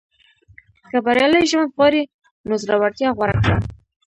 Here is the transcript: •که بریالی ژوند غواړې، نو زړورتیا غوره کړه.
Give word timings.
•که 0.89 0.97
بریالی 1.05 1.41
ژوند 1.51 1.69
غواړې، 1.75 2.01
نو 2.47 2.53
زړورتیا 2.63 3.09
غوره 3.17 3.35
کړه. 3.43 3.57